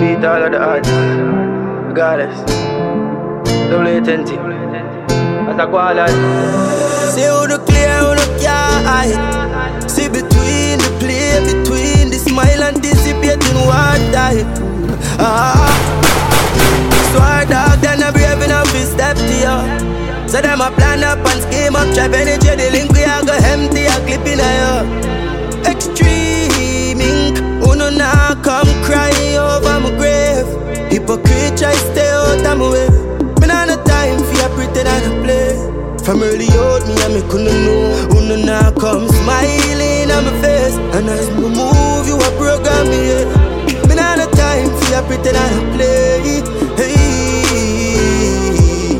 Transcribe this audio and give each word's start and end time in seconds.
beat 0.00 0.24
all 0.24 0.42
of 0.42 0.52
the 0.52 0.60
odds. 0.60 0.88
Regardless. 1.88 2.38
Attentive. 3.98 4.38
As 5.48 5.58
a 5.58 5.66
quality. 5.66 6.12
See 7.12 7.22
how 7.22 7.46
the 7.46 7.58
clear, 7.66 7.88
how 7.88 8.14
the 8.14 8.26
can't 8.40 9.90
See 9.90 10.08
between 10.08 10.78
the 10.78 10.90
play, 11.00 11.40
between 11.42 12.10
the 12.10 12.18
smile 12.18 12.62
anticipating 12.62 13.58
what 13.66 14.14
I 14.14 14.44
Ah 15.18 15.68
Swear 17.10 17.46
dog, 17.46 17.80
then 17.80 18.02
I'm 18.02 18.12
brave 18.12 18.42
enough 18.42 18.70
to 18.70 18.86
step 18.86 19.16
to 19.16 19.34
you 19.42 20.28
So 20.28 20.40
them 20.40 20.60
a 20.60 20.70
plan 20.70 21.02
up 21.02 21.26
and 21.26 21.42
scheme 21.42 21.74
up 21.74 21.92
Try 21.94 22.08
penetrate 22.08 22.58
the 22.58 22.70
link, 22.70 22.92
we 22.92 23.02
a 23.02 23.24
go 23.24 23.34
empty 23.34 23.86
a 23.86 23.96
clip 24.06 24.26
in 24.26 24.40
a 24.40 25.07
From 36.08 36.22
early 36.22 36.48
out 36.56 36.88
me 36.88 36.96
and 37.04 37.12
me 37.12 37.20
couldn't 37.28 37.52
know 37.68 38.08
Uno 38.16 38.36
now 38.40 38.72
come 38.72 39.06
smiling 39.08 40.08
on 40.10 40.24
my 40.24 40.32
face 40.40 40.72
And 40.96 41.04
as 41.04 41.28
me 41.36 41.52
move 41.52 42.08
you 42.08 42.16
a 42.16 42.30
program 42.40 42.88
me 42.88 43.12
yeah. 43.12 43.28
Me 43.84 43.92
not 43.94 44.16
no 44.16 44.24
time 44.32 44.72
for 44.72 44.88
you 44.88 45.02
pretend 45.04 45.36
I 45.36 45.44
don't 45.52 45.68
play 45.76 46.40
Hey 46.80 47.28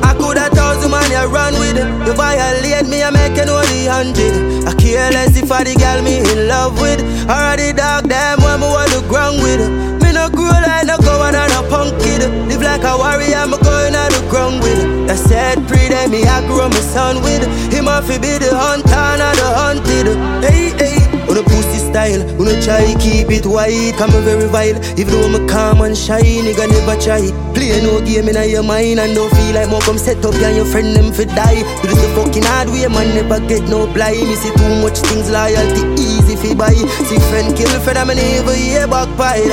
I 0.00 0.14
could 0.16 0.38
a 0.38 0.48
thousand 0.48 0.90
man, 0.92 1.04
you 1.12 1.28
run 1.28 1.52
with 1.60 1.76
it. 1.76 1.84
You 2.06 2.14
violate 2.14 2.88
me, 2.88 3.02
I 3.02 3.10
make 3.10 3.36
you 3.36 3.44
know 3.44 3.60
the 3.60 3.84
hundred. 3.84 4.64
I 4.64 4.72
care 4.80 5.10
less 5.12 5.36
if 5.36 5.52
I 5.52 5.62
the 5.62 5.74
girl 5.76 6.00
me 6.02 6.20
in 6.20 6.48
love 6.48 6.80
with. 6.80 7.00
The 7.00 7.72
dog, 7.76 8.08
them 8.08 8.40
when 8.40 8.60
me 8.60 8.66
want 8.66 8.92
to 8.92 9.00
ground 9.08 9.42
with. 9.42 9.60
Me 10.00 10.12
no 10.12 10.30
grow 10.30 10.48
like 10.48 10.86
no 10.86 10.96
go 10.98 11.20
on 11.20 11.34
a 11.34 11.62
punk 11.68 12.00
kid. 12.00 12.24
Live 12.48 12.62
like 12.62 12.84
a 12.84 12.96
warrior, 12.96 13.46
me 13.46 13.58
going 13.60 13.94
on 13.94 14.08
the 14.12 14.20
ground 14.30 14.62
with. 14.62 14.83
Said 15.28 15.66
pre 15.68 15.88
them 15.88 16.10
me, 16.10 16.24
I 16.24 16.46
grow 16.46 16.68
my 16.68 16.80
son 16.80 17.22
with. 17.22 17.44
Him 17.72 17.88
off 17.88 18.08
be 18.08 18.38
the 18.38 18.50
hunter, 18.52 19.08
not 19.18 19.36
the 19.36 19.48
hunted. 19.56 20.06
Hey, 20.44 20.70
hey. 20.76 21.14
On 21.28 21.38
a 21.38 21.42
pussy 21.42 21.80
style, 21.80 22.20
on 22.38 22.46
a 22.46 22.54
try 22.60 22.94
keep 23.00 23.30
it 23.30 23.46
white, 23.46 23.96
come 23.96 24.14
a 24.14 24.20
very 24.20 24.46
vile. 24.46 24.76
Even 25.00 25.08
though 25.08 25.26
I'm 25.26 25.48
calm 25.48 25.80
and 25.80 25.96
shy, 25.96 26.20
nigga 26.20 26.68
never 26.68 27.00
try. 27.00 27.24
Play 27.56 27.80
no 27.80 27.98
game 28.04 28.28
in 28.28 28.36
your 28.50 28.62
mind 28.62 29.00
and 29.00 29.14
don't 29.14 29.32
feel 29.32 29.54
like 29.54 29.70
more 29.70 29.80
come 29.80 29.98
set 29.98 30.22
up 30.24 30.34
and 30.34 30.56
your 30.56 30.66
friend 30.66 30.94
them 30.94 31.12
for 31.12 31.24
die. 31.24 31.64
Do 31.80 31.88
this 31.88 31.98
the 31.98 32.08
fucking 32.14 32.44
hard 32.44 32.68
way, 32.68 32.86
man 32.86 33.08
never 33.16 33.40
get 33.48 33.64
no 33.68 33.88
blind. 33.90 34.28
You 34.28 34.36
see 34.36 34.52
too 34.52 34.82
much 34.84 34.98
things 35.00 35.30
loyalty 35.30 35.82
easy 35.96 36.36
fi 36.36 36.54
buy. 36.54 36.76
See 37.08 37.18
friend 37.32 37.56
kill 37.56 37.72
friend, 37.80 37.98
I'm 37.98 38.08
never 38.14 38.54
hear 38.54 38.86
back 38.86 39.08
fight 39.16 39.50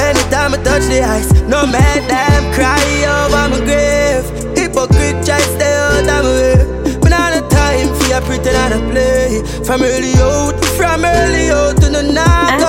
Anytime 0.00 0.54
I 0.54 0.58
touch 0.64 0.88
the 0.88 1.04
ice, 1.04 1.30
no 1.46 1.66
man 1.66 2.02
them 2.08 2.42
cry 2.56 2.82
over 3.04 3.46
my 3.52 3.58
grave. 3.62 4.41
Hypocrite 4.82 5.24
try 5.24 5.38
stay 5.38 5.74
out 5.78 6.10
of 6.10 6.24
way. 6.26 6.58
Me 7.02 7.08
not 7.08 7.32
the 7.34 7.46
time 7.54 7.94
for 7.94 8.06
you 8.10 8.20
pretend 8.26 8.56
I 8.56 8.68
don't 8.70 8.90
play. 8.90 9.42
From 9.62 9.82
early 9.82 10.12
out, 10.18 10.58
from 10.74 11.04
early 11.04 11.50
out 11.50 11.76
to 11.82 11.88
the 11.88 12.02
night, 12.02 12.61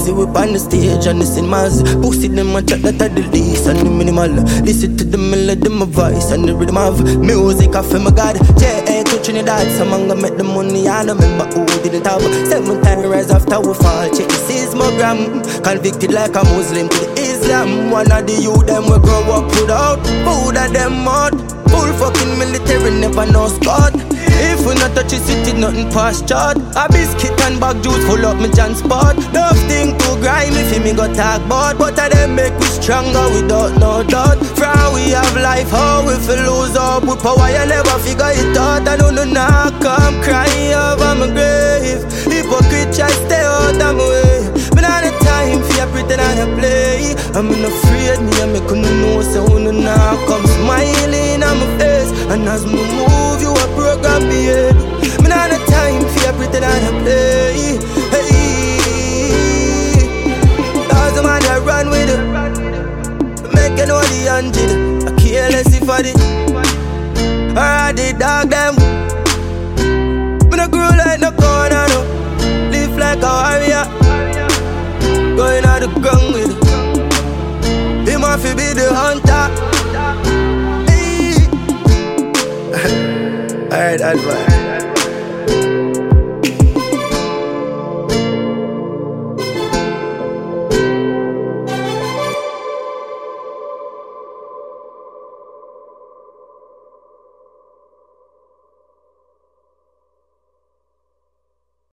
see 0.00 0.12
we 0.12 0.24
on 0.24 0.52
the 0.52 0.58
stage 0.58 1.06
and 1.06 1.20
the 1.20 1.26
cinemas. 1.26 1.82
Pussy 2.00 2.28
them 2.28 2.56
a 2.56 2.62
chat 2.62 2.82
that 2.82 3.00
I 3.02 3.08
the 3.08 3.22
least 3.28 3.66
and 3.66 3.78
the 3.78 3.90
minimal. 3.90 4.28
Listen 4.64 4.96
to 4.96 5.04
the 5.04 5.18
melody, 5.18 5.68
my 5.68 5.84
voice 5.84 6.30
and 6.32 6.48
the 6.48 6.54
rhythm 6.56 6.78
of 6.78 7.04
music. 7.20 7.74
I 7.76 7.82
feel 7.82 8.00
my 8.00 8.10
God. 8.10 8.36
J.A. 8.58 9.04
to 9.04 9.16
Trinidad. 9.22 9.68
Some 9.76 9.90
man 9.90 10.08
gonna 10.08 10.20
make 10.20 10.36
the 10.36 10.44
money. 10.44 10.88
I 10.88 11.04
don't 11.04 11.20
remember 11.20 11.46
who 11.52 11.66
didn't 11.84 12.06
have. 12.06 12.22
Seven 12.48 12.80
times 12.82 13.06
rise 13.06 13.30
after 13.30 13.60
we 13.60 13.74
fall. 13.74 14.08
Check 14.08 14.28
the 14.28 14.38
seismogram. 14.48 15.44
Convicted 15.62 16.12
like 16.12 16.34
a 16.34 16.42
Muslim 16.56 16.88
to 16.88 16.98
the 16.98 17.08
Islam. 17.20 17.90
One 17.90 18.10
of 18.10 18.26
the 18.26 18.34
youth 18.40 18.66
them 18.66 18.84
we 18.88 18.96
grow 19.04 19.22
up 19.36 19.46
without 19.60 20.00
food 20.24 20.56
of 20.56 20.72
them 20.72 21.04
mud. 21.04 21.36
Full 21.70 21.92
fucking 22.00 22.38
military, 22.38 22.90
never 22.98 23.26
know 23.30 23.48
Scott. 23.48 23.94
If 24.80 24.88
we 24.88 24.94
not 24.94 24.96
touch 24.96 25.12
the 25.12 25.18
city, 25.20 25.52
nothing 25.60 25.92
past 25.92 26.26
chart. 26.26 26.56
A 26.56 26.88
biscuit 26.88 27.36
and 27.44 27.60
bag 27.60 27.82
juice 27.84 28.00
full 28.08 28.24
up 28.24 28.40
me 28.40 28.48
John 28.48 28.74
spot. 28.74 29.12
Nothing 29.28 29.92
too 29.98 30.16
grimy 30.24 30.64
for 30.72 30.80
me 30.80 30.96
go 30.96 31.04
talk 31.12 31.44
about. 31.44 31.76
But 31.76 31.98
I 31.98 32.08
them 32.08 32.34
make 32.34 32.56
we 32.56 32.64
stronger 32.64 33.28
without 33.28 33.76
no 33.76 34.02
doubt. 34.02 34.40
From 34.56 34.94
we 34.94 35.12
have 35.12 35.36
life, 35.36 35.68
how 35.68 36.00
we 36.08 36.16
feel 36.24 36.40
lose 36.48 36.76
up 36.76 37.04
with 37.04 37.20
power, 37.20 37.52
you 37.52 37.66
never 37.68 37.92
figure 38.00 38.32
it 38.32 38.56
out. 38.56 38.88
I 38.88 38.96
don't 38.96 39.14
know 39.14 39.28
now, 39.28 39.68
come 39.84 40.16
crying 40.24 40.72
over 40.72 41.12
my 41.12 41.28
grave. 41.28 42.00
Hypocrite, 42.24 42.96
I 42.96 43.12
stay 43.28 43.44
out 43.44 43.76
of 43.76 43.96
my 44.00 44.00
way. 44.00 44.48
Me 44.72 44.80
not 44.80 45.04
the 45.04 45.12
time 45.20 45.60
for 45.60 45.76
you 45.76 45.88
pretend 45.92 46.24
I 46.24 46.48
play. 46.56 47.12
I'm 47.36 47.52
not 47.52 47.68
afraid, 47.68 48.16
me 48.24 48.32
I 48.40 48.46
make 48.48 48.64
you 48.64 48.80
know 48.80 49.20
so 49.28 49.44
no 49.44 49.72
now 49.76 50.16
come 50.24 50.46
smiling 50.56 51.44
on 51.44 51.58
my 51.60 51.68
face. 51.76 52.10
And 52.32 52.48
as 52.48 52.64
me 52.64 52.80
hundred. 64.40 65.04
I 65.06 65.10
care 65.20 65.50
less 65.50 65.72
if 65.74 65.88
I 65.88 66.02
did. 66.02 66.16
Or 67.50 67.92
the 67.92 68.12
dog 68.18 68.50
them. 68.50 68.74
Me 70.50 70.56
no 70.56 70.68
grow 70.68 70.90
like 70.96 71.20
no 71.20 71.30
corner 71.32 71.86
no. 71.92 72.00
Live 72.70 72.96
like 72.96 73.22
a 73.22 73.32
warrior. 73.44 73.84
Going 75.36 75.64
out 75.64 75.80
the 75.80 75.88
ground 76.00 76.34
with 76.34 76.56
it. 76.56 78.08
Him 78.08 78.24
off 78.24 78.42
be 78.42 78.72
the 78.72 78.88
hunter. 78.94 79.46
Hey. 80.90 81.34
Alright, 83.72 84.00
advice. 84.00 84.69